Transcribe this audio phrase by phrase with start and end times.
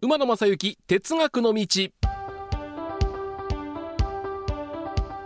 [0.00, 1.66] 馬野正幸哲学の道。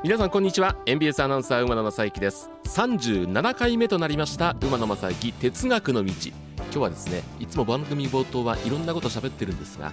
[0.02, 0.78] 皆さんこんにちは。
[0.86, 2.48] NBS アナウンサー馬野正幸です。
[2.64, 6.12] 37回目となりました馬野正幸哲学の道。
[6.56, 9.92] 今日はですねいつも番組冒頭はいろんなこと喋ってるんですが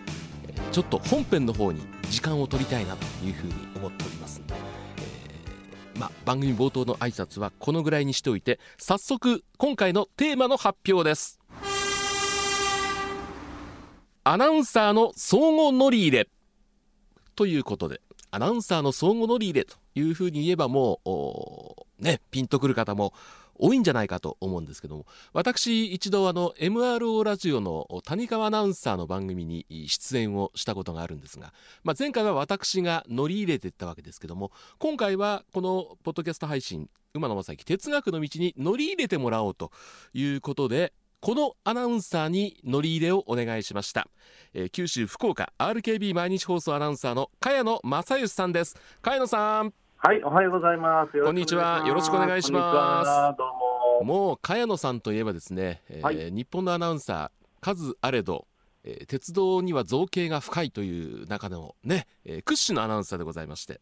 [0.72, 4.42] ちょっと本編の方に時間を取りたいなというふうに思っております。
[4.48, 11.39] えーまあ、番組冒頭の挨拶はこのぐらいにしておいて早速今回のテーマの発表です。
[14.24, 16.30] アナウンサーの相互乗り入れ。
[17.36, 18.02] ということで
[18.32, 21.00] アナウンサーの相互乗り入れというふうに言えばも
[22.00, 23.14] うねピンとくる方も
[23.56, 25.06] 多いんじゃないかと思うんですけども。
[25.32, 39.72] 私一度あの MRO ラジオの谷川アナウンサーの番組に出演をしたことがあるんですが、まあ、前回は私が乗り入れていったわけですけども今回はこのポッドキャスト配信馬野正幸哲学の道に乗り入れてもらおうと
[40.14, 44.08] いうことでこのアナウンサーに乗り入れをお願いしました、
[44.54, 48.80] えー、九州福岡 RKB 毎日放送アナウンサーの茅野正義さんです。
[49.02, 49.74] 茅野さん。
[49.98, 51.22] はいおはようございます。
[51.22, 51.84] こんにちは。
[51.86, 53.04] よろしくお願いしま
[53.34, 53.38] す。
[53.38, 53.44] ど
[54.00, 54.06] うも。
[54.06, 58.48] もう茅野さんといえばですね、えーはい、日本のアナウンサー数あれど
[58.84, 63.82] えー、鉄道には造形が深いという中のね、えー、屈指のアナウンサーでございまして。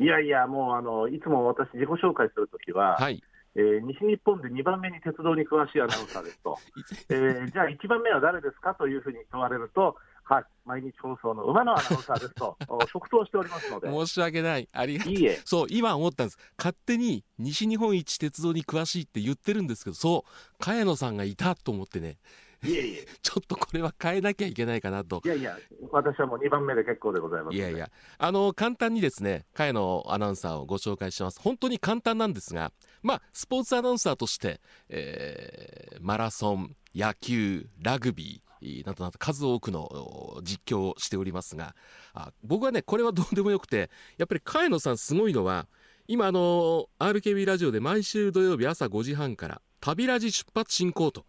[0.00, 3.20] いやいやもうあのいつも私自己紹介するときは、はい、
[3.56, 6.58] えー、西日本で2番目に鉄道に詳しいアナウンサーですと、
[7.10, 9.96] えー、じゃあ1番目は誰ですかというふうに問われると、
[10.28, 12.56] はい、毎日放送の馬のアナウンサーですと、
[12.92, 13.88] 即答しておりますので。
[13.90, 15.12] 申し訳ない、ありがとう。
[15.14, 15.40] いいえ。
[15.44, 16.38] そう、今思ったんです。
[16.58, 22.18] 勝手に西日本一鉄道に詳しいって言ってるんですけど、そう、茅野さんがいたと思ってね。
[22.64, 23.06] いえいえ。
[23.22, 25.22] ちょっとこれは変えなきゃいけないかなと。
[25.24, 25.58] いやいや、
[25.90, 27.56] 私はもう2番目で結構でございます。
[27.56, 31.40] いやいや、あの、簡単にですね、茅野アナウンサーをご紹介します。
[31.40, 38.48] 本当に簡単なんですが、まあ、スポーツアナウンサーとして、えー、マラソン、野球、ラグビー、
[38.84, 41.74] などなど数多くの実況をしておりますが
[42.12, 45.68] あ僕はねこれはどうでもよくてやっぱり茅野さんすごいのは
[46.08, 51.24] 今あの RKB ラジオで毎週土曜日朝5時半から「旅ラジ出発進行」と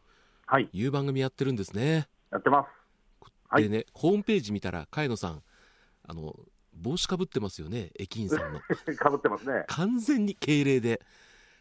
[0.72, 2.08] いう番組やってるんですね。
[2.32, 2.66] やってま
[3.54, 3.62] す。
[3.62, 5.42] でね、ホームページ見たら茅野さん
[6.08, 6.36] あの
[6.74, 8.60] 帽子かぶってますよね駅員さんの。
[8.98, 9.66] かぶってますね。
[9.68, 11.02] 完全に敬礼で。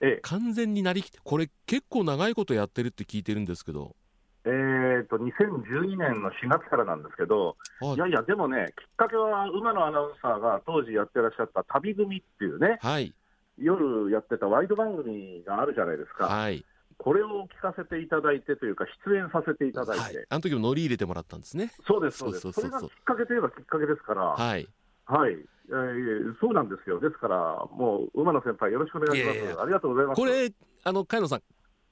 [0.00, 3.96] ええ、完全になりきってこれ結構長いことやってるって聞いてるんですけど。
[4.44, 13.12] えーと、2012年の4月からなんですけど、はい、いやいや、でもね、きっかけは馬野アナウンサーが当時やってらっしゃった旅組っていうね、はい、
[13.58, 16.64] 夜やってたワイド番組があるじゃないですか、はい、
[16.98, 21.72] これを聞かせていただいてというか、出演させていただいて、はい、あの時も乗り入れてもらったんですね。
[21.86, 24.22] そうです、そうです、それがきっかけといえばきっかけですから。
[24.22, 24.68] はい
[25.06, 27.36] はい、えー、そうなんですよ、ですから、
[27.72, 29.38] もう馬野先輩、よろしくお願いします。
[29.38, 30.20] いやいやありがとうございます。
[30.20, 30.52] これ、
[30.84, 31.42] あの茅野さん、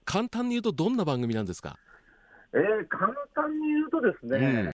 [0.04, 1.78] 簡単に言うと、どんな番組なんですか？
[2.52, 4.62] えー、簡単に言うとですね、